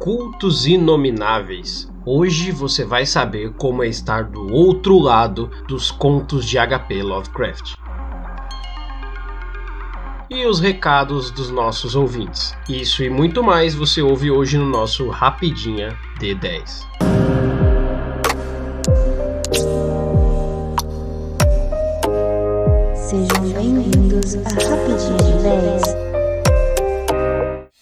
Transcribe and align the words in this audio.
Cultos 0.00 0.66
Inomináveis. 0.66 1.92
Hoje 2.06 2.50
você 2.50 2.86
vai 2.86 3.04
saber 3.04 3.52
como 3.58 3.84
é 3.84 3.86
estar 3.86 4.24
do 4.24 4.50
outro 4.50 4.98
lado 4.98 5.50
dos 5.68 5.90
contos 5.90 6.46
de 6.46 6.56
HP 6.56 7.02
Lovecraft. 7.02 7.74
E 10.30 10.46
os 10.46 10.58
recados 10.58 11.30
dos 11.30 11.50
nossos 11.50 11.94
ouvintes. 11.94 12.56
Isso 12.66 13.04
e 13.04 13.10
muito 13.10 13.42
mais 13.42 13.74
você 13.74 14.00
ouve 14.00 14.30
hoje 14.30 14.56
no 14.56 14.64
nosso 14.64 15.10
Rapidinha 15.10 15.94
D10. 16.18 16.86
Sejam 22.94 23.52
bem-vindos 23.52 24.36
a 24.36 24.48
Rapidinha 24.48 25.18
D10. 25.18 26.09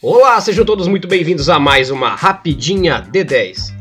Olá, 0.01 0.41
sejam 0.41 0.65
todos 0.65 0.87
muito 0.87 1.09
bem-vindos 1.09 1.49
a 1.49 1.59
mais 1.59 1.91
uma 1.91 2.15
Rapidinha 2.15 3.03
D10. 3.03 3.75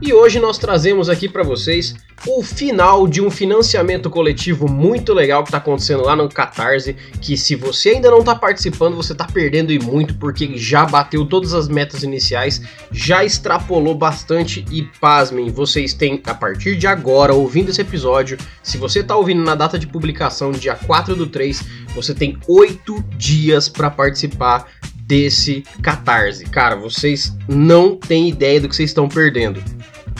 E 0.00 0.12
hoje 0.12 0.38
nós 0.38 0.58
trazemos 0.58 1.08
aqui 1.08 1.28
para 1.28 1.42
vocês 1.42 1.92
o 2.24 2.42
final 2.42 3.06
de 3.08 3.20
um 3.20 3.30
financiamento 3.30 4.08
coletivo 4.08 4.68
muito 4.68 5.12
legal 5.12 5.42
que 5.42 5.48
está 5.48 5.58
acontecendo 5.58 6.04
lá 6.04 6.14
no 6.14 6.28
Catarse, 6.28 6.94
que 7.20 7.36
se 7.36 7.56
você 7.56 7.90
ainda 7.90 8.10
não 8.10 8.20
está 8.20 8.34
participando, 8.34 8.94
você 8.94 9.12
está 9.12 9.24
perdendo 9.24 9.72
e 9.72 9.78
muito, 9.78 10.14
porque 10.14 10.56
já 10.56 10.86
bateu 10.86 11.26
todas 11.26 11.52
as 11.52 11.68
metas 11.68 12.04
iniciais, 12.04 12.62
já 12.92 13.24
extrapolou 13.24 13.94
bastante 13.94 14.64
e 14.70 14.82
pasmem, 15.00 15.50
vocês 15.50 15.94
têm, 15.94 16.20
a 16.26 16.34
partir 16.34 16.76
de 16.76 16.86
agora, 16.86 17.34
ouvindo 17.34 17.70
esse 17.70 17.80
episódio, 17.80 18.38
se 18.62 18.78
você 18.78 19.00
está 19.00 19.16
ouvindo 19.16 19.42
na 19.42 19.54
data 19.54 19.78
de 19.78 19.86
publicação, 19.86 20.52
dia 20.52 20.74
4 20.74 21.16
do 21.16 21.26
3, 21.26 21.62
você 21.94 22.14
tem 22.14 22.38
8 22.46 23.04
dias 23.16 23.68
para 23.68 23.90
participar 23.90 24.66
desse 25.06 25.62
catarse. 25.82 26.44
Cara, 26.44 26.74
vocês 26.74 27.36
não 27.48 27.96
têm 27.96 28.28
ideia 28.28 28.60
do 28.60 28.68
que 28.68 28.74
vocês 28.76 28.90
estão 28.90 29.08
perdendo. 29.08 29.62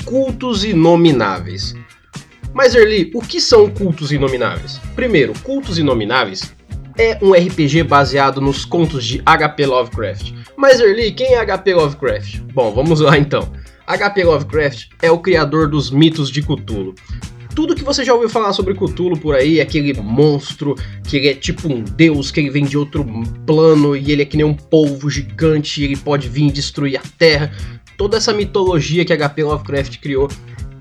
Cultos 0.05 0.65
inomináveis. 0.65 1.75
Mas 2.55 2.75
Erli, 2.75 3.11
o 3.15 3.21
que 3.21 3.41
são 3.41 3.69
cultos 3.69 4.13
inomináveis? 4.13 4.81
Primeiro, 4.95 5.35
cultos 5.43 5.79
inomináveis 5.79 6.55
é 6.97 7.19
um 7.21 7.33
RPG 7.33 7.83
baseado 7.83 8.41
nos 8.41 8.65
contos 8.65 9.05
de 9.05 9.19
HP 9.19 9.67
Lovecraft. 9.67 10.33
Mas 10.57 10.81
Erli, 10.81 11.13
quem 11.13 11.35
é 11.35 11.45
HP 11.45 11.75
Lovecraft? 11.75 12.39
Bom, 12.55 12.73
vamos 12.73 13.01
lá 13.01 13.19
então. 13.19 13.53
HP 13.87 14.25
Lovecraft 14.25 14.87
é 15.03 15.11
o 15.11 15.19
criador 15.19 15.69
dos 15.69 15.91
mitos 15.91 16.31
de 16.31 16.41
Cthulhu 16.43 16.95
tudo 17.57 17.75
que 17.75 17.83
você 17.83 18.05
já 18.05 18.13
ouviu 18.13 18.29
falar 18.29 18.53
sobre 18.53 18.75
Cthulhu 18.75 19.19
por 19.19 19.35
aí, 19.35 19.63
aquele 19.63 19.95
monstro 19.95 20.75
que 21.03 21.17
ele 21.17 21.29
é 21.29 21.35
tipo 21.35 21.73
um 21.73 21.83
deus, 21.83 22.31
que 22.31 22.39
ele 22.39 22.51
vem 22.51 22.67
de 22.67 22.77
outro 22.77 23.03
plano 23.47 23.97
e 23.97 24.13
ele 24.13 24.21
é 24.21 24.25
que 24.27 24.37
nem 24.37 24.45
um 24.45 24.53
polvo 24.53 25.09
gigante 25.09 25.81
e 25.81 25.85
ele 25.85 25.97
pode 25.97 26.29
vir 26.29 26.53
destruir 26.53 26.99
a 26.99 27.03
Terra. 27.17 27.51
Toda 27.97 28.19
essa 28.19 28.35
mitologia 28.35 29.07
que 29.07 29.17
HP 29.17 29.43
Lovecraft 29.43 29.99
criou 30.01 30.29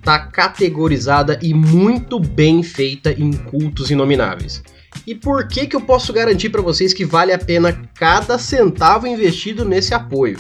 tá 0.03 0.19
categorizada 0.19 1.39
e 1.41 1.53
muito 1.53 2.19
bem 2.19 2.61
feita 2.61 3.13
em 3.13 3.31
cultos 3.31 3.89
inomináveis. 3.89 4.61
E 5.07 5.15
por 5.15 5.47
que 5.47 5.67
que 5.67 5.77
eu 5.77 5.81
posso 5.81 6.11
garantir 6.11 6.49
para 6.49 6.61
vocês 6.61 6.93
que 6.93 7.05
vale 7.05 7.31
a 7.31 7.39
pena 7.39 7.71
cada 7.93 8.37
centavo 8.37 9.07
investido 9.07 9.63
nesse 9.63 9.93
apoio? 9.93 10.37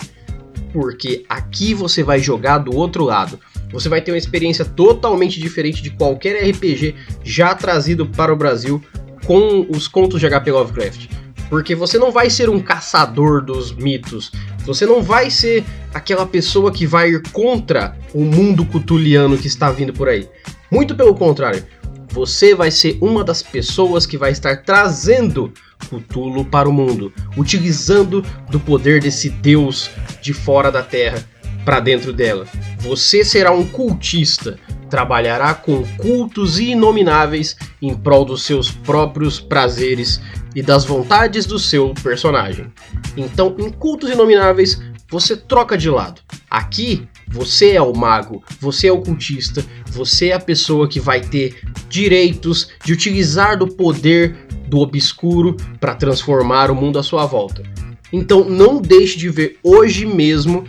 Porque 0.73 1.23
aqui 1.29 1.73
você 1.73 2.03
vai 2.03 2.19
jogar 2.19 2.57
do 2.57 2.75
outro 2.75 3.05
lado 3.05 3.39
você 3.75 3.89
vai 3.89 3.99
ter 3.99 4.13
uma 4.13 4.17
experiência 4.17 4.63
totalmente 4.63 5.37
diferente 5.37 5.83
de 5.83 5.89
qualquer 5.89 6.49
RPG 6.49 6.95
já 7.25 7.53
trazido 7.53 8.05
para 8.05 8.33
o 8.33 8.35
Brasil 8.37 8.81
com 9.25 9.67
os 9.69 9.85
contos 9.85 10.21
de 10.21 10.29
HP 10.29 10.49
Lovecraft. 10.49 11.09
Porque 11.49 11.75
você 11.75 11.97
não 11.97 12.09
vai 12.09 12.29
ser 12.29 12.49
um 12.49 12.61
caçador 12.61 13.43
dos 13.43 13.75
mitos, 13.75 14.31
você 14.65 14.85
não 14.85 15.03
vai 15.03 15.29
ser 15.29 15.65
aquela 15.93 16.25
pessoa 16.25 16.71
que 16.71 16.87
vai 16.87 17.09
ir 17.09 17.21
contra 17.33 17.97
o 18.13 18.21
mundo 18.21 18.65
cutuliano 18.65 19.37
que 19.37 19.47
está 19.47 19.69
vindo 19.69 19.91
por 19.91 20.07
aí. 20.07 20.25
Muito 20.71 20.95
pelo 20.95 21.13
contrário, 21.13 21.65
você 22.13 22.55
vai 22.55 22.71
ser 22.71 22.97
uma 23.01 23.25
das 23.25 23.43
pessoas 23.43 24.05
que 24.05 24.17
vai 24.17 24.31
estar 24.31 24.63
trazendo 24.63 25.51
Cthulhu 25.89 26.45
para 26.45 26.69
o 26.69 26.71
mundo, 26.71 27.11
utilizando 27.35 28.23
do 28.49 28.57
poder 28.57 29.01
desse 29.01 29.29
deus 29.29 29.91
de 30.21 30.31
fora 30.33 30.71
da 30.71 30.81
Terra 30.81 31.34
para 31.65 31.79
dentro 31.79 32.13
dela. 32.13 32.47
Você 32.79 33.25
será 33.25 33.51
um 33.51 33.65
cultista, 33.65 34.57
trabalhará 34.89 35.53
com 35.53 35.83
cultos 35.97 36.59
inomináveis 36.59 37.57
em 37.81 37.93
prol 37.93 38.23
dos 38.23 38.43
seus 38.43 38.71
próprios 38.71 39.39
prazeres 39.39 40.21
e 40.55 40.61
das 40.61 40.85
vontades 40.85 41.45
do 41.45 41.59
seu 41.59 41.93
personagem. 42.01 42.71
Então, 43.17 43.55
em 43.59 43.69
cultos 43.69 44.09
inomináveis, 44.09 44.79
você 45.09 45.35
troca 45.35 45.77
de 45.77 45.89
lado. 45.89 46.21
Aqui, 46.49 47.07
você 47.27 47.71
é 47.71 47.81
o 47.81 47.93
mago, 47.93 48.43
você 48.59 48.87
é 48.87 48.91
o 48.91 49.01
cultista, 49.01 49.65
você 49.87 50.29
é 50.29 50.33
a 50.33 50.39
pessoa 50.39 50.87
que 50.87 50.99
vai 50.99 51.19
ter 51.19 51.59
direitos 51.89 52.69
de 52.83 52.93
utilizar 52.93 53.57
do 53.57 53.67
poder 53.67 54.45
do 54.67 54.79
obscuro 54.79 55.55
para 55.79 55.95
transformar 55.95 56.71
o 56.71 56.75
mundo 56.75 56.97
à 56.97 57.03
sua 57.03 57.25
volta. 57.25 57.63
Então 58.11 58.43
não 58.49 58.81
deixe 58.81 59.17
de 59.17 59.29
ver 59.29 59.57
hoje 59.63 60.05
mesmo 60.05 60.63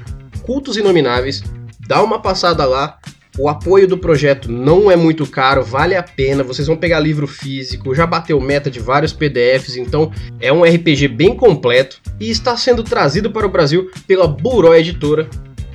Cultos 0.47 0.77
Inomináveis, 0.77 1.43
dá 1.89 2.01
uma 2.03 2.21
passada 2.21 2.65
lá. 2.65 2.99
O 3.37 3.49
apoio 3.49 3.87
do 3.87 3.99
projeto 3.99 4.51
não 4.51 4.91
é 4.91 4.97
muito 4.97 5.27
caro, 5.27 5.63
vale 5.63 5.95
a 5.95 6.03
pena. 6.03 6.45
Vocês 6.45 6.69
vão 6.69 6.77
pegar 6.77 7.01
livro 7.01 7.27
físico, 7.27 7.95
já 7.95 8.07
bateu 8.07 8.41
meta 8.41 8.71
de 8.71 8.79
vários 8.79 9.13
PDFs, 9.13 9.77
então 9.77 10.11
é 10.41 10.51
um 10.51 10.63
RPG 10.63 11.09
bem 11.09 11.37
completo 11.37 12.01
e 12.19 12.31
está 12.31 12.57
sendo 12.57 12.83
trazido 12.83 13.31
para 13.31 13.45
o 13.47 13.51
Brasil 13.51 13.91
pela 14.07 14.27
Buró 14.27 14.73
Editora. 14.73 15.29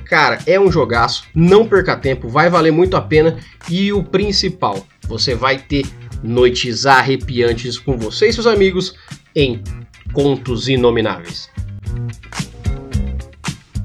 Cara, 0.06 0.38
é 0.46 0.58
um 0.58 0.72
jogaço, 0.72 1.24
não 1.34 1.68
perca 1.68 1.94
tempo, 1.94 2.28
vai 2.28 2.50
valer 2.50 2.72
muito 2.72 2.96
a 2.96 3.00
pena 3.00 3.36
e 3.70 3.92
o 3.92 4.02
principal, 4.02 4.84
você 5.06 5.34
vai 5.34 5.58
ter 5.58 5.86
noites 6.22 6.86
arrepiantes 6.86 7.78
com 7.78 7.96
você 7.96 8.28
e 8.28 8.32
seus 8.32 8.46
amigos 8.46 8.94
em 9.36 9.62
Contos 10.12 10.68
Inomináveis. 10.68 11.48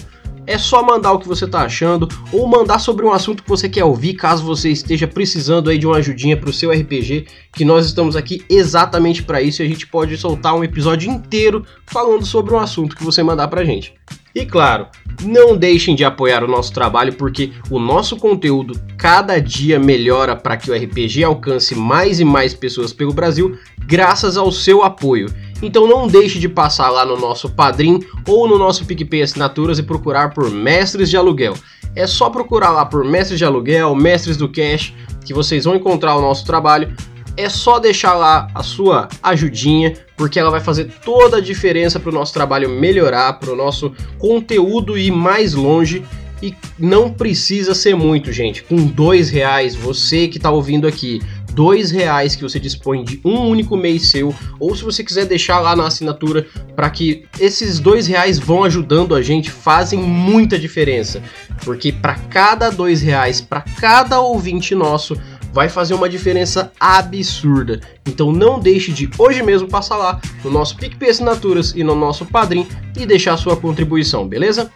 É 0.45 0.59
só 0.59 0.83
mandar 0.83 1.13
o 1.13 1.21
que 1.21 1.29
você 1.29 1.45
está 1.45 1.63
achando 1.63 2.09
ou 2.33 2.49
mandar 2.49 2.81
sobre 2.81 3.07
um 3.07 3.13
assunto 3.13 3.45
que 3.45 3.49
você 3.49 3.69
quer 3.69 3.85
ouvir, 3.85 4.15
caso 4.15 4.45
você 4.45 4.71
esteja 4.71 5.07
precisando 5.07 5.71
aí 5.71 5.79
de 5.79 5.87
uma 5.87 5.99
ajudinha 5.99 6.37
para 6.37 6.51
o 6.51 6.53
seu 6.53 6.73
RPG, 6.73 7.27
que 7.53 7.65
nós 7.65 7.87
estamos 7.87 8.17
aqui 8.17 8.45
exatamente 8.51 9.23
para 9.23 9.41
isso 9.41 9.63
e 9.63 9.65
a 9.65 9.69
gente 9.69 9.87
pode 9.87 10.17
soltar 10.17 10.57
um 10.57 10.65
episódio 10.65 11.09
inteiro 11.09 11.65
falando 11.87 12.27
sobre 12.27 12.53
um 12.53 12.59
assunto 12.59 12.97
que 12.97 13.05
você 13.05 13.23
mandar 13.23 13.47
pra 13.47 13.65
gente. 13.65 13.95
E 14.35 14.47
claro, 14.47 14.87
não 15.23 15.57
deixem 15.57 15.95
de 15.95 16.05
apoiar 16.05 16.43
o 16.43 16.49
nosso 16.49 16.73
trabalho 16.73 17.13
porque 17.15 17.53
o 17.71 17.79
nosso 17.79 18.17
conteúdo 18.17 18.81
cada 18.97 19.39
dia 19.39 19.79
melhora 19.79 20.35
para 20.35 20.57
que 20.57 20.71
o 20.71 20.75
RPG 20.75 21.23
alcance 21.23 21.75
mais 21.75 22.19
e 22.19 22.25
mais 22.25 22.55
pessoas 22.55 22.93
pelo 22.93 23.13
Brasil, 23.13 23.59
graças 23.87 24.37
ao 24.37 24.51
seu 24.51 24.83
apoio. 24.83 25.27
Então 25.63 25.87
não 25.87 26.09
deixe 26.09 26.39
de 26.39 26.49
passar 26.49 26.91
lá 26.91 27.05
no 27.05 27.17
nosso 27.17 27.51
Padrim 27.51 28.01
ou 28.27 28.49
no 28.49 28.59
nosso 28.59 28.85
PicPay 28.85 29.23
Assinaturas 29.23 29.79
e 29.79 29.83
procurar 29.83 30.33
por 30.33 30.51
Mestres 30.51 31.11
de 31.11 31.17
Aluguel. 31.17 31.55
É 31.95 32.07
só 32.07 32.31
procurar 32.31 32.71
lá 32.71 32.87
por 32.87 33.05
Mestres 33.05 33.39
de 33.39 33.45
Aluguel, 33.45 33.95
Mestres 33.95 34.37
do 34.37 34.49
Cash, 34.49 34.95
que 35.25 35.35
vocês 35.35 35.65
vão 35.65 35.77
encontrar 35.77 36.17
o 36.17 36.23
nosso 36.23 36.45
trabalho 36.45 36.97
é 37.37 37.49
só 37.49 37.79
deixar 37.79 38.15
lá 38.15 38.49
a 38.55 38.63
sua 38.63 39.09
ajudinha, 39.23 39.95
porque 40.17 40.39
ela 40.39 40.51
vai 40.51 40.61
fazer 40.61 40.91
toda 41.05 41.39
a 41.39 41.41
diferença 41.41 41.99
para 41.99 42.11
o 42.11 42.15
nosso 42.15 42.33
trabalho 42.33 42.69
melhorar, 42.69 43.35
para 43.35 43.53
o 43.53 43.57
nosso 43.57 43.93
conteúdo 44.19 44.99
ir 44.99 45.11
mais 45.11 45.55
longe. 45.55 46.05
E 46.43 46.57
não 46.77 47.09
precisa 47.09 47.73
ser 47.73 47.95
muito, 47.95 48.33
gente. 48.33 48.65
Com 48.65 48.85
dois 48.85 49.31
reais, 49.31 49.77
você 49.77 50.27
que 50.27 50.39
está 50.39 50.51
ouvindo 50.51 50.89
aqui, 50.89 51.21
dois 51.53 51.91
reais 51.91 52.35
que 52.35 52.43
você 52.43 52.59
dispõe 52.59 53.05
de 53.05 53.21
um 53.25 53.47
único 53.49 53.77
mês 53.77 54.11
seu, 54.11 54.35
ou 54.59 54.75
se 54.75 54.83
você 54.83 55.05
quiser 55.05 55.27
deixar 55.27 55.61
lá 55.61 55.77
na 55.77 55.87
assinatura, 55.87 56.47
para 56.75 56.91
que 56.91 57.25
esses 57.39 57.79
dois 57.79 58.07
reais 58.07 58.39
vão 58.39 58.65
ajudando 58.65 59.15
a 59.15 59.23
gente, 59.23 59.51
fazem 59.51 60.01
muita 60.01 60.59
diferença, 60.59 61.23
porque 61.65 61.93
para 61.93 62.15
cada 62.15 62.71
dois 62.71 63.03
reais, 63.03 63.41
para 63.41 63.61
cada 63.61 64.21
ouvinte 64.21 64.75
nosso, 64.75 65.17
vai 65.53 65.69
fazer 65.69 65.95
uma 65.95 66.09
diferença 66.09 66.73
absurda. 66.81 67.81
Então 68.07 68.33
não 68.33 68.59
deixe 68.59 68.91
de 68.93 69.09
hoje 69.19 69.43
mesmo 69.43 69.69
passar 69.69 69.97
lá 69.97 70.21
no 70.43 70.51
nosso 70.51 70.77
PicPay 70.77 71.11
Assinaturas 71.11 71.73
e 71.77 71.85
no 71.85 71.95
nosso 71.95 72.25
Padrim 72.25 72.67
e 72.99 73.05
deixar 73.05 73.37
sua 73.37 73.57
contribuição, 73.57 74.27
beleza? 74.27 74.71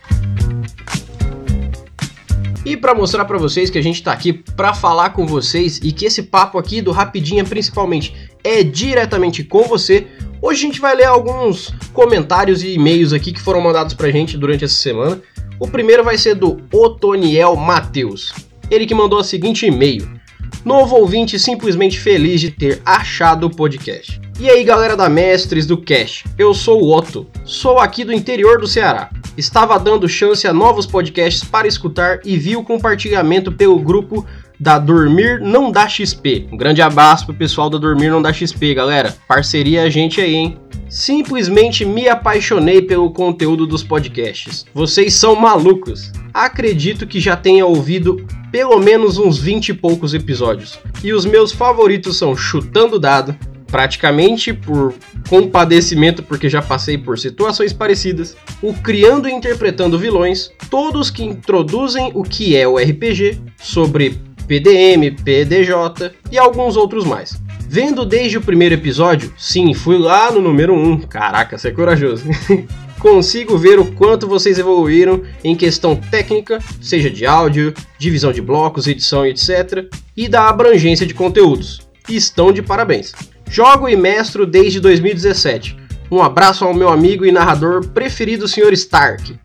E 2.65 2.77
para 2.77 2.95
mostrar 2.95 3.25
para 3.25 3.39
vocês 3.39 3.71
que 3.71 3.79
a 3.79 3.83
gente 3.83 4.03
tá 4.03 4.13
aqui 4.13 4.33
para 4.33 4.75
falar 4.75 5.11
com 5.11 5.25
vocês 5.25 5.79
e 5.83 5.93
que 5.93 6.05
esse 6.05 6.25
papo 6.25 6.59
aqui 6.59 6.83
do 6.83 6.91
Rapidinha 6.91 7.45
principalmente 7.45 8.29
é 8.43 8.65
diretamente 8.65 9.45
com 9.45 9.63
você, 9.63 10.09
hoje 10.43 10.65
a 10.65 10.67
gente 10.67 10.81
vai 10.81 10.97
ler 10.97 11.05
alguns 11.05 11.73
comentários 11.93 12.65
e 12.65 12.75
e-mails 12.75 13.13
aqui 13.13 13.33
que 13.33 13.41
foram 13.41 13.61
mandados 13.61 13.95
pra 13.95 14.11
gente 14.11 14.37
durante 14.37 14.65
essa 14.65 14.75
semana. 14.75 15.23
O 15.61 15.69
primeiro 15.69 16.03
vai 16.03 16.19
ser 16.19 16.35
do 16.35 16.61
Otoniel 16.73 17.55
Matheus. 17.55 18.33
Ele 18.69 18.85
que 18.85 18.95
mandou 18.97 19.21
o 19.21 19.25
seguinte 19.25 19.65
e-mail: 19.65 20.16
Novo 20.65 20.97
ouvinte 20.97 21.39
simplesmente 21.39 21.99
feliz 21.99 22.41
de 22.41 22.51
ter 22.51 22.81
achado 22.85 23.47
o 23.47 23.55
podcast. 23.55 24.21
E 24.39 24.51
aí, 24.51 24.63
galera 24.65 24.97
da 24.97 25.09
Mestres 25.09 25.65
do 25.65 25.79
Cash, 25.79 26.25
eu 26.37 26.53
sou 26.53 26.83
o 26.83 26.95
Otto, 26.95 27.27
sou 27.45 27.79
aqui 27.79 28.05
do 28.05 28.13
interior 28.13 28.61
do 28.61 28.67
Ceará. 28.67 29.09
Estava 29.37 29.79
dando 29.79 30.09
chance 30.09 30.47
a 30.47 30.53
novos 30.53 30.87
podcasts 30.87 31.45
para 31.45 31.67
escutar 31.67 32.21
e 32.25 32.37
vi 32.37 32.57
o 32.57 32.63
compartilhamento 32.63 33.51
pelo 33.51 33.79
grupo 33.79 34.27
da 34.59 34.79
Dormir 34.79 35.41
Não 35.41 35.71
Dá 35.71 35.89
XP. 35.89 36.47
Um 36.51 36.57
grande 36.57 36.83
abraço 36.83 37.27
pro 37.27 37.35
pessoal 37.35 37.69
da 37.69 37.79
Dormir 37.79 38.11
Não 38.11 38.23
Dá 38.23 38.33
XP, 38.33 38.75
galera. 38.75 39.15
Parceria 39.29 39.83
a 39.83 39.91
gente 39.91 40.21
aí, 40.21 40.35
hein? 40.35 40.59
Simplesmente 40.89 41.85
me 41.85 42.09
apaixonei 42.09 42.81
pelo 42.81 43.11
conteúdo 43.11 43.67
dos 43.67 43.83
podcasts. 43.83 44.65
Vocês 44.73 45.15
são 45.15 45.35
malucos. 45.35 46.13
Acredito 46.33 47.07
que 47.07 47.19
já 47.19 47.37
tenha 47.37 47.67
ouvido 47.67 48.25
pelo 48.53 48.79
menos 48.79 49.19
uns 49.19 49.39
20 49.39 49.71
e 49.71 49.75
poucos 49.75 50.15
episódios. 50.15 50.79
E 51.03 51.13
os 51.13 51.27
meus 51.27 51.53
favoritos 51.53 52.17
são 52.17 52.37
Chutando 52.37 52.99
Dado, 52.99 53.37
praticamente 53.67 54.53
por 54.53 54.95
compadecimento, 55.29 56.23
porque 56.23 56.49
já 56.49 56.63
passei 56.63 56.97
por 56.97 57.19
situações 57.19 57.73
parecidas, 57.73 58.37
o 58.63 58.73
Criando 58.73 59.29
e 59.29 59.33
Interpretando 59.33 59.99
Vilões, 59.99 60.51
todos 60.71 61.11
que 61.11 61.25
introduzem 61.25 62.13
o 62.15 62.23
que 62.23 62.57
é 62.57 62.67
o 62.67 62.79
RPG, 62.79 63.41
sobre 63.59 64.17
PDM, 64.47 65.11
PDJ 65.23 66.13
e 66.31 66.39
alguns 66.39 66.77
outros 66.77 67.05
mais. 67.05 67.41
Vendo 67.69 68.05
desde 68.05 68.39
o 68.39 68.41
primeiro 68.41 68.75
episódio, 68.75 69.33
sim, 69.37 69.75
fui 69.75 69.99
lá 69.99 70.31
no 70.31 70.41
número 70.41 70.73
1, 70.73 71.01
caraca, 71.03 71.59
você 71.59 71.69
é 71.69 71.73
corajoso. 71.73 72.25
Consigo 72.99 73.59
ver 73.59 73.79
o 73.79 73.93
quanto 73.93 74.27
vocês 74.27 74.59
evoluíram 74.59 75.23
em 75.45 75.55
questão 75.55 75.95
técnica, 75.95 76.61
seja 76.81 77.11
de 77.11 77.27
áudio, 77.27 77.75
divisão 77.99 78.33
de 78.33 78.41
blocos, 78.41 78.87
edição 78.87 79.27
etc., 79.27 79.87
e 80.17 80.29
da 80.29 80.49
abrangência 80.49 81.07
de 81.07 81.13
conteúdos. 81.13 81.87
Estão 82.09 82.53
de 82.53 82.63
parabéns. 82.63 83.13
Jogo 83.51 83.89
e 83.89 83.97
mestro 83.97 84.47
desde 84.47 84.81
2017. 84.81 85.77
Um 86.11 86.23
abraço 86.23 86.65
ao 86.65 86.73
meu 86.73 86.89
amigo 86.89 87.27
e 87.27 87.33
narrador 87.33 87.87
preferido, 87.89 88.47
Sr. 88.47 88.73
Stark. 88.73 89.37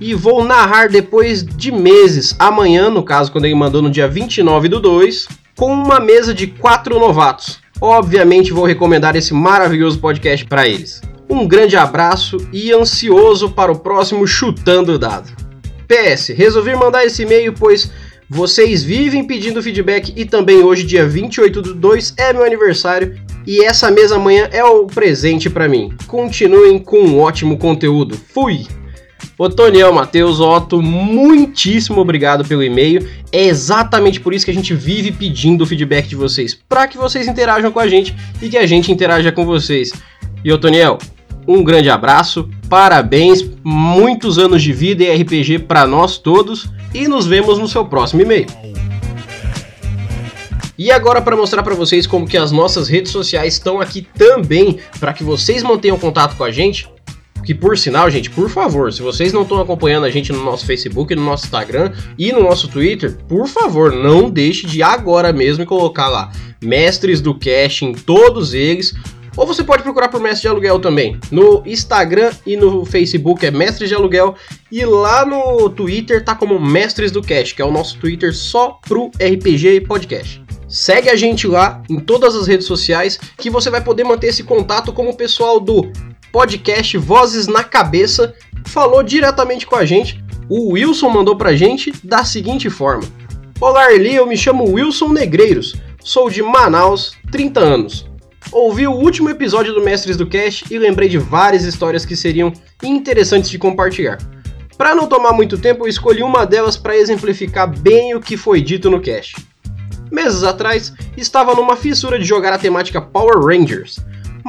E 0.00 0.14
vou 0.14 0.44
narrar 0.44 0.88
depois 0.88 1.44
de 1.44 1.72
meses, 1.72 2.34
amanhã, 2.38 2.88
no 2.88 3.02
caso, 3.02 3.32
quando 3.32 3.46
ele 3.46 3.54
mandou 3.54 3.82
no 3.82 3.90
dia 3.90 4.06
29 4.06 4.68
do 4.68 4.80
2, 4.80 5.28
com 5.56 5.72
uma 5.72 5.98
mesa 5.98 6.32
de 6.32 6.46
quatro 6.46 7.00
novatos. 7.00 7.58
Obviamente 7.80 8.52
vou 8.52 8.64
recomendar 8.64 9.16
esse 9.16 9.34
maravilhoso 9.34 9.98
podcast 9.98 10.46
para 10.46 10.68
eles. 10.68 11.00
Um 11.28 11.46
grande 11.46 11.76
abraço 11.76 12.36
e 12.52 12.72
ansioso 12.72 13.50
para 13.50 13.70
o 13.70 13.78
próximo 13.78 14.26
Chutando 14.26 14.98
Dado. 14.98 15.30
PS, 15.86 16.28
resolvi 16.28 16.74
mandar 16.74 17.04
esse 17.04 17.22
e-mail 17.22 17.52
pois 17.52 17.90
vocês 18.30 18.82
vivem 18.82 19.24
pedindo 19.24 19.62
feedback 19.62 20.12
e 20.14 20.24
também 20.24 20.58
hoje, 20.58 20.84
dia 20.84 21.06
28 21.06 21.62
do 21.62 21.74
2, 21.74 22.14
é 22.18 22.32
meu 22.32 22.44
aniversário 22.44 23.18
e 23.46 23.64
essa 23.64 23.90
mesa 23.90 24.16
amanhã 24.16 24.48
é 24.52 24.62
o 24.62 24.86
presente 24.86 25.48
para 25.48 25.68
mim. 25.68 25.92
Continuem 26.06 26.78
com 26.78 26.98
um 26.98 27.18
ótimo 27.18 27.56
conteúdo. 27.56 28.18
Fui! 28.32 28.66
Otoniel, 29.38 29.92
Matheus, 29.92 30.40
Otto, 30.40 30.82
muitíssimo 30.82 32.00
obrigado 32.00 32.44
pelo 32.44 32.64
e-mail. 32.64 33.08
É 33.30 33.44
exatamente 33.44 34.18
por 34.18 34.34
isso 34.34 34.44
que 34.44 34.50
a 34.50 34.54
gente 34.54 34.74
vive 34.74 35.12
pedindo 35.12 35.62
o 35.62 35.66
feedback 35.66 36.08
de 36.08 36.16
vocês, 36.16 36.58
para 36.68 36.88
que 36.88 36.98
vocês 36.98 37.28
interajam 37.28 37.70
com 37.70 37.78
a 37.78 37.86
gente 37.86 38.16
e 38.42 38.48
que 38.48 38.58
a 38.58 38.66
gente 38.66 38.90
interaja 38.90 39.30
com 39.30 39.46
vocês. 39.46 39.92
E 40.44 40.50
Otoniel, 40.50 40.98
um 41.46 41.62
grande 41.62 41.88
abraço, 41.88 42.50
parabéns, 42.68 43.48
muitos 43.62 44.38
anos 44.38 44.60
de 44.60 44.72
vida 44.72 45.04
e 45.04 45.22
RPG 45.22 45.60
para 45.60 45.86
nós 45.86 46.18
todos 46.18 46.68
e 46.92 47.06
nos 47.06 47.24
vemos 47.24 47.60
no 47.60 47.68
seu 47.68 47.84
próximo 47.84 48.22
e-mail. 48.22 48.46
E 50.76 50.90
agora 50.90 51.22
para 51.22 51.36
mostrar 51.36 51.62
para 51.62 51.74
vocês 51.76 52.08
como 52.08 52.26
que 52.26 52.36
as 52.36 52.50
nossas 52.50 52.88
redes 52.88 53.12
sociais 53.12 53.54
estão 53.54 53.80
aqui 53.80 54.06
também, 54.16 54.78
para 54.98 55.12
que 55.12 55.22
vocês 55.22 55.62
mantenham 55.62 55.98
contato 55.98 56.36
com 56.36 56.42
a 56.42 56.50
gente. 56.50 56.88
Que 57.44 57.54
por 57.54 57.78
sinal, 57.78 58.10
gente, 58.10 58.30
por 58.30 58.50
favor, 58.50 58.92
se 58.92 59.00
vocês 59.00 59.32
não 59.32 59.42
estão 59.42 59.60
acompanhando 59.60 60.04
a 60.04 60.10
gente 60.10 60.32
no 60.32 60.44
nosso 60.44 60.66
Facebook, 60.66 61.14
no 61.14 61.24
nosso 61.24 61.46
Instagram 61.46 61.92
e 62.18 62.30
no 62.32 62.42
nosso 62.42 62.68
Twitter, 62.68 63.16
por 63.26 63.48
favor, 63.48 63.92
não 63.92 64.28
deixe 64.28 64.66
de 64.66 64.82
agora 64.82 65.32
mesmo 65.32 65.64
colocar 65.64 66.08
lá 66.08 66.30
Mestres 66.62 67.20
do 67.20 67.34
Cash 67.34 67.82
em 67.82 67.92
todos 67.92 68.52
eles. 68.52 68.94
Ou 69.36 69.46
você 69.46 69.62
pode 69.62 69.84
procurar 69.84 70.08
por 70.08 70.20
Mestre 70.20 70.42
de 70.42 70.48
Aluguel 70.48 70.80
também. 70.80 71.16
No 71.30 71.62
Instagram 71.64 72.32
e 72.44 72.56
no 72.56 72.84
Facebook 72.84 73.46
é 73.46 73.52
Mestres 73.52 73.88
de 73.88 73.94
Aluguel. 73.94 74.34
E 74.70 74.84
lá 74.84 75.24
no 75.24 75.70
Twitter 75.70 76.24
tá 76.24 76.34
como 76.34 76.58
Mestres 76.58 77.12
do 77.12 77.22
Cash, 77.22 77.52
que 77.52 77.62
é 77.62 77.64
o 77.64 77.70
nosso 77.70 77.98
Twitter 77.98 78.34
só 78.34 78.80
pro 78.86 79.12
RPG 79.14 79.76
e 79.76 79.80
podcast. 79.80 80.42
Segue 80.68 81.08
a 81.08 81.16
gente 81.16 81.46
lá 81.46 81.82
em 81.88 81.98
todas 81.98 82.34
as 82.34 82.46
redes 82.46 82.66
sociais 82.66 83.18
que 83.38 83.48
você 83.48 83.70
vai 83.70 83.80
poder 83.80 84.04
manter 84.04 84.26
esse 84.26 84.42
contato 84.42 84.92
com 84.92 85.08
o 85.08 85.16
pessoal 85.16 85.58
do 85.58 85.90
podcast 86.32 86.96
Vozes 86.98 87.46
na 87.46 87.64
Cabeça 87.64 88.34
falou 88.66 89.02
diretamente 89.02 89.66
com 89.66 89.76
a 89.76 89.84
gente. 89.84 90.22
O 90.48 90.72
Wilson 90.72 91.08
mandou 91.08 91.36
pra 91.36 91.56
gente 91.56 91.92
da 92.02 92.24
seguinte 92.24 92.70
forma: 92.70 93.04
Olá, 93.60 93.84
Arli, 93.84 94.14
eu 94.14 94.26
me 94.26 94.36
chamo 94.36 94.70
Wilson 94.70 95.08
Negreiros, 95.08 95.74
sou 96.02 96.30
de 96.30 96.42
Manaus, 96.42 97.12
30 97.30 97.60
anos. 97.60 98.06
Ouvi 98.50 98.86
o 98.86 98.92
último 98.92 99.28
episódio 99.28 99.74
do 99.74 99.82
Mestres 99.82 100.16
do 100.16 100.26
Cast 100.26 100.64
e 100.72 100.78
lembrei 100.78 101.08
de 101.08 101.18
várias 101.18 101.64
histórias 101.64 102.06
que 102.06 102.16
seriam 102.16 102.52
interessantes 102.82 103.50
de 103.50 103.58
compartilhar. 103.58 104.18
Para 104.78 104.94
não 104.94 105.06
tomar 105.06 105.32
muito 105.32 105.58
tempo, 105.58 105.84
eu 105.84 105.88
escolhi 105.88 106.22
uma 106.22 106.46
delas 106.46 106.76
para 106.76 106.96
exemplificar 106.96 107.68
bem 107.68 108.14
o 108.14 108.20
que 108.20 108.36
foi 108.36 108.62
dito 108.62 108.88
no 108.88 109.00
cast. 109.00 109.34
Meses 110.10 110.44
atrás, 110.44 110.94
estava 111.16 111.54
numa 111.54 111.76
fissura 111.76 112.18
de 112.18 112.24
jogar 112.24 112.52
a 112.52 112.58
temática 112.58 113.00
Power 113.00 113.38
Rangers, 113.38 113.98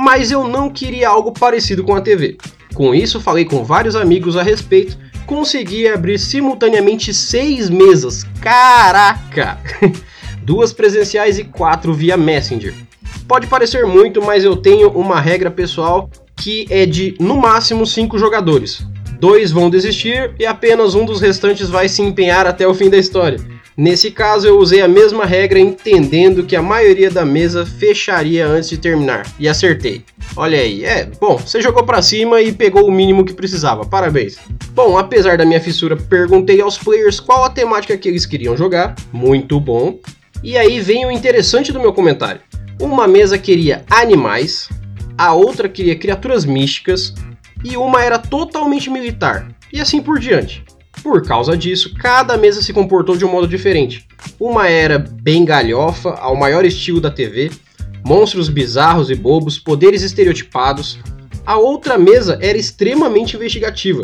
mas 0.01 0.31
eu 0.31 0.47
não 0.47 0.69
queria 0.69 1.09
algo 1.09 1.33
parecido 1.33 1.83
com 1.83 1.93
a 1.93 1.99
TV. 1.99 2.37
Com 2.73 2.95
isso, 2.95 3.19
falei 3.19 3.43
com 3.43 3.65
vários 3.65 3.97
amigos 3.97 4.37
a 4.37 4.41
respeito, 4.41 4.97
consegui 5.25 5.89
abrir 5.89 6.17
simultaneamente 6.17 7.13
seis 7.13 7.69
mesas. 7.69 8.25
Caraca! 8.39 9.59
Duas 10.41 10.71
presenciais 10.71 11.37
e 11.37 11.43
quatro 11.43 11.93
via 11.93 12.15
Messenger. 12.15 12.73
Pode 13.27 13.47
parecer 13.47 13.85
muito, 13.85 14.21
mas 14.21 14.45
eu 14.45 14.55
tenho 14.55 14.89
uma 14.89 15.19
regra 15.19 15.51
pessoal 15.51 16.09
que 16.37 16.65
é 16.69 16.85
de 16.85 17.15
no 17.19 17.35
máximo 17.35 17.85
cinco 17.85 18.17
jogadores. 18.17 18.87
Dois 19.19 19.51
vão 19.51 19.69
desistir 19.69 20.33
e 20.39 20.45
apenas 20.45 20.95
um 20.95 21.03
dos 21.03 21.19
restantes 21.19 21.69
vai 21.69 21.89
se 21.89 22.01
empenhar 22.01 22.47
até 22.47 22.65
o 22.65 22.73
fim 22.73 22.89
da 22.89 22.97
história. 22.97 23.37
Nesse 23.79 24.11
caso, 24.11 24.45
eu 24.45 24.59
usei 24.59 24.81
a 24.81 24.89
mesma 24.89 25.23
regra 25.23 25.57
entendendo 25.57 26.43
que 26.43 26.53
a 26.53 26.61
maioria 26.61 27.09
da 27.09 27.23
mesa 27.23 27.65
fecharia 27.65 28.45
antes 28.45 28.69
de 28.69 28.77
terminar 28.77 29.25
e 29.39 29.47
acertei. 29.47 30.03
Olha 30.35 30.59
aí, 30.59 30.83
é, 30.83 31.05
bom, 31.05 31.37
você 31.37 31.61
jogou 31.61 31.85
para 31.85 32.01
cima 32.01 32.41
e 32.41 32.51
pegou 32.51 32.85
o 32.85 32.91
mínimo 32.91 33.23
que 33.23 33.33
precisava, 33.33 33.85
parabéns. 33.85 34.37
Bom, 34.71 34.97
apesar 34.97 35.37
da 35.37 35.45
minha 35.45 35.61
fissura, 35.61 35.95
perguntei 35.95 36.59
aos 36.59 36.77
players 36.77 37.21
qual 37.21 37.45
a 37.45 37.49
temática 37.49 37.97
que 37.97 38.09
eles 38.09 38.25
queriam 38.25 38.57
jogar, 38.57 38.95
muito 39.13 39.57
bom. 39.61 39.97
E 40.43 40.57
aí 40.57 40.81
vem 40.81 41.05
o 41.05 41.11
interessante 41.11 41.71
do 41.71 41.79
meu 41.79 41.93
comentário. 41.93 42.41
Uma 42.81 43.07
mesa 43.07 43.37
queria 43.37 43.85
animais, 43.89 44.67
a 45.17 45.33
outra 45.33 45.69
queria 45.69 45.95
criaturas 45.95 46.43
místicas 46.43 47.13
e 47.63 47.77
uma 47.77 48.03
era 48.03 48.19
totalmente 48.19 48.89
militar, 48.89 49.47
e 49.71 49.79
assim 49.79 50.01
por 50.01 50.19
diante. 50.19 50.65
Por 51.03 51.25
causa 51.25 51.55
disso, 51.57 51.93
cada 51.95 52.37
mesa 52.37 52.61
se 52.61 52.73
comportou 52.73 53.15
de 53.15 53.25
um 53.25 53.31
modo 53.31 53.47
diferente. 53.47 54.05
Uma 54.39 54.67
era 54.67 54.99
bem 54.99 55.45
galhofa, 55.45 56.11
ao 56.11 56.35
maior 56.35 56.65
estilo 56.65 56.99
da 56.99 57.09
TV, 57.09 57.51
monstros 58.05 58.49
bizarros 58.49 59.09
e 59.09 59.15
bobos, 59.15 59.57
poderes 59.57 60.01
estereotipados. 60.01 60.99
A 61.45 61.57
outra 61.57 61.97
mesa 61.97 62.37
era 62.41 62.57
extremamente 62.57 63.35
investigativa, 63.35 64.03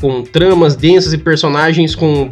com 0.00 0.22
tramas 0.22 0.76
densas 0.76 1.12
e 1.12 1.18
personagens 1.18 1.94
com, 1.94 2.30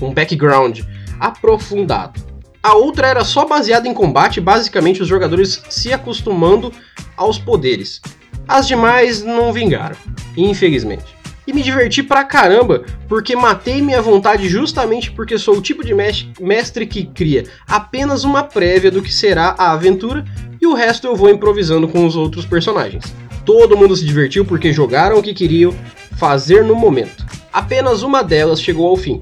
um 0.00 0.12
background 0.14 0.80
aprofundado. 1.18 2.20
A 2.62 2.74
outra 2.74 3.08
era 3.08 3.24
só 3.24 3.46
baseada 3.46 3.88
em 3.88 3.94
combate, 3.94 4.40
basicamente 4.40 5.02
os 5.02 5.08
jogadores 5.08 5.62
se 5.68 5.92
acostumando 5.92 6.72
aos 7.16 7.38
poderes. 7.38 8.00
As 8.46 8.66
demais 8.66 9.22
não 9.22 9.52
vingaram, 9.52 9.96
infelizmente. 10.36 11.19
E 11.50 11.52
me 11.52 11.62
diverti 11.62 12.00
pra 12.00 12.22
caramba, 12.22 12.84
porque 13.08 13.34
matei 13.34 13.82
minha 13.82 14.00
vontade 14.00 14.48
justamente 14.48 15.10
porque 15.10 15.36
sou 15.36 15.56
o 15.56 15.60
tipo 15.60 15.84
de 15.84 15.92
mestre 16.40 16.86
que 16.86 17.04
cria 17.04 17.42
apenas 17.66 18.22
uma 18.22 18.44
prévia 18.44 18.88
do 18.88 19.02
que 19.02 19.12
será 19.12 19.56
a 19.58 19.72
aventura 19.72 20.24
e 20.60 20.66
o 20.66 20.74
resto 20.74 21.08
eu 21.08 21.16
vou 21.16 21.28
improvisando 21.28 21.88
com 21.88 22.06
os 22.06 22.14
outros 22.14 22.46
personagens. 22.46 23.04
Todo 23.44 23.76
mundo 23.76 23.96
se 23.96 24.04
divertiu 24.04 24.44
porque 24.44 24.72
jogaram 24.72 25.18
o 25.18 25.22
que 25.22 25.34
queriam 25.34 25.74
fazer 26.16 26.62
no 26.64 26.76
momento. 26.76 27.26
Apenas 27.52 28.04
uma 28.04 28.22
delas 28.22 28.62
chegou 28.62 28.88
ao 28.88 28.96
fim. 28.96 29.18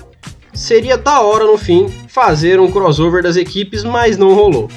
Seria 0.53 0.99
da 0.99 1.23
hora 1.23 1.47
no 1.47 1.57
fim 1.57 1.89
fazer 2.09 2.61
um 2.61 2.71
crossover 2.71 3.23
das 3.23 3.37
equipes, 3.37 3.85
mas 3.85 4.19
não 4.19 4.35
rolou. 4.35 4.69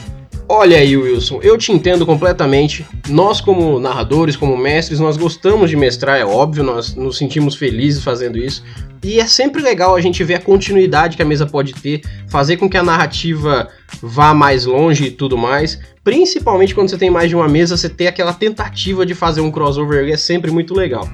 Olha 0.54 0.80
aí, 0.80 0.98
Wilson, 0.98 1.40
eu 1.42 1.58
te 1.58 1.72
entendo 1.72 2.06
completamente. 2.06 2.86
Nós, 3.08 3.40
como 3.40 3.80
narradores, 3.80 4.36
como 4.36 4.58
mestres, 4.58 5.00
nós 5.00 5.16
gostamos 5.16 5.70
de 5.70 5.78
mestrar, 5.78 6.20
é 6.20 6.26
óbvio, 6.26 6.62
nós 6.62 6.94
nos 6.94 7.18
sentimos 7.18 7.56
felizes 7.56 8.04
fazendo 8.04 8.38
isso. 8.38 8.62
E 9.02 9.22
é 9.22 9.26
sempre 9.26 9.62
legal 9.62 9.96
a 9.96 10.02
gente 10.02 10.22
ver 10.26 10.34
a 10.34 10.42
continuidade 10.42 11.16
que 11.16 11.24
a 11.24 11.26
mesa 11.26 11.46
pode 11.46 11.74
ter, 11.76 12.02
fazer 12.28 12.58
com 12.58 12.70
que 12.70 12.76
a 12.76 12.84
narrativa 12.84 13.70
vá 14.02 14.34
mais 14.34 14.66
longe 14.66 15.06
e 15.06 15.12
tudo 15.12 15.38
mais. 15.38 15.80
Principalmente 16.04 16.76
quando 16.76 16.90
você 16.90 16.98
tem 16.98 17.10
mais 17.10 17.30
de 17.30 17.36
uma 17.36 17.48
mesa, 17.48 17.78
você 17.78 17.88
ter 17.88 18.08
aquela 18.08 18.34
tentativa 18.34 19.06
de 19.06 19.16
fazer 19.16 19.40
um 19.40 19.50
crossover 19.50 20.12
é 20.12 20.18
sempre 20.18 20.52
muito 20.52 20.74
legal. 20.74 21.10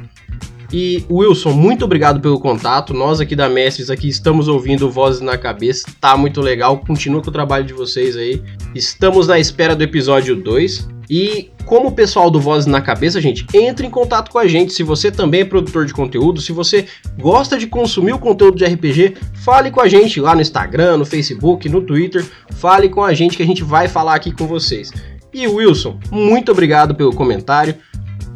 E 0.72 1.06
Wilson, 1.10 1.52
muito 1.52 1.86
obrigado 1.86 2.20
pelo 2.20 2.40
contato. 2.40 2.94
Nós 2.94 3.22
aqui 3.22 3.36
da 3.36 3.48
Mestres 3.48 3.90
aqui 3.90 4.10
estamos 4.10 4.48
ouvindo 4.48 4.90
vozes 4.90 5.22
na 5.22 5.38
cabeça. 5.38 5.88
Tá 6.00 6.18
muito 6.18 6.42
legal. 6.42 6.78
Continua 6.80 7.22
com 7.22 7.30
o 7.30 7.34
trabalho 7.34 7.64
de 7.64 7.74
vocês 7.74 8.18
aí. 8.18 8.42
Estamos 8.76 9.28
na 9.28 9.40
espera 9.40 9.76
do 9.76 9.84
episódio 9.84 10.36
2. 10.36 10.90
E 11.10 11.52
como 11.66 11.88
o 11.88 11.92
pessoal 11.92 12.30
do 12.30 12.40
Vozes 12.40 12.66
na 12.66 12.82
Cabeça, 12.82 13.22
gente, 13.22 13.46
entre 13.54 13.88
em 13.88 13.90
contato 13.90 14.30
com 14.30 14.40
a 14.40 14.48
gente. 14.48 14.74
Se 14.74 14.84
você 14.84 15.10
também 15.10 15.42
é 15.42 15.46
produtor 15.46 15.86
de 15.86 15.94
conteúdo, 15.94 16.42
se 16.42 16.52
você 16.52 16.86
gosta 17.18 17.58
de 17.58 17.66
consumir 17.66 18.14
o 18.14 18.20
conteúdo 18.20 18.58
de 18.58 18.66
RPG, 18.66 19.16
fale 19.36 19.72
com 19.72 19.80
a 19.80 19.88
gente 19.88 20.20
lá 20.20 20.36
no 20.36 20.42
Instagram, 20.42 20.98
no 20.98 21.06
Facebook, 21.06 21.70
no 21.70 21.82
Twitter. 21.82 22.26
Fale 22.52 22.90
com 22.90 23.04
a 23.04 23.14
gente 23.14 23.38
que 23.38 23.44
a 23.44 23.46
gente 23.46 23.64
vai 23.64 23.88
falar 23.88 24.16
aqui 24.16 24.34
com 24.34 24.48
vocês. 24.48 24.92
E 25.34 25.48
Wilson, 25.48 26.00
muito 26.12 26.52
obrigado 26.52 26.96
pelo 26.96 27.14
comentário. 27.14 27.76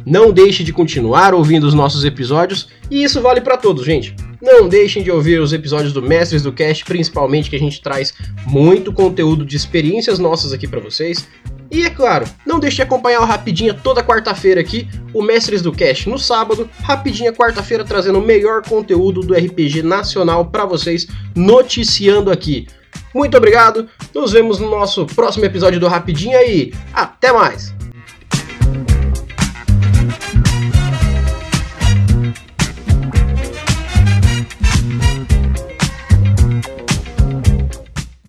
Não 0.04 0.32
deixe 0.32 0.64
de 0.64 0.72
continuar 0.72 1.34
ouvindo 1.34 1.64
os 1.64 1.74
nossos 1.74 2.04
episódios, 2.04 2.68
e 2.90 3.02
isso 3.02 3.20
vale 3.20 3.40
para 3.40 3.56
todos, 3.56 3.84
gente. 3.84 4.14
Não 4.40 4.68
deixem 4.68 5.02
de 5.02 5.10
ouvir 5.10 5.40
os 5.40 5.52
episódios 5.52 5.92
do 5.92 6.02
Mestres 6.02 6.42
do 6.42 6.52
Cast, 6.52 6.84
principalmente 6.84 7.48
que 7.48 7.56
a 7.56 7.60
gente 7.60 7.80
traz 7.80 8.12
muito 8.46 8.92
conteúdo 8.92 9.44
de 9.44 9.56
experiências 9.56 10.18
nossas 10.18 10.52
aqui 10.52 10.66
para 10.66 10.80
vocês. 10.80 11.28
E 11.70 11.84
é 11.84 11.90
claro, 11.90 12.26
não 12.46 12.60
deixe 12.60 12.76
de 12.76 12.82
acompanhar 12.82 13.20
o 13.20 13.24
Rapidinha 13.24 13.72
toda 13.72 14.02
quarta-feira 14.02 14.60
aqui, 14.60 14.88
o 15.14 15.22
Mestres 15.22 15.62
do 15.62 15.72
Cast 15.72 16.08
no 16.08 16.18
sábado, 16.18 16.68
Rapidinha 16.82 17.32
quarta-feira 17.32 17.82
trazendo 17.82 18.18
o 18.18 18.26
melhor 18.26 18.62
conteúdo 18.62 19.20
do 19.20 19.32
RPG 19.32 19.82
nacional 19.82 20.44
para 20.46 20.66
vocês, 20.66 21.06
noticiando 21.34 22.30
aqui. 22.30 22.66
Muito 23.14 23.36
obrigado, 23.36 23.88
nos 24.14 24.32
vemos 24.32 24.58
no 24.58 24.70
nosso 24.70 25.06
próximo 25.06 25.44
episódio 25.44 25.80
do 25.80 25.88
Rapidinha 25.88 26.42
e 26.44 26.74
até 26.92 27.32
mais! 27.32 27.81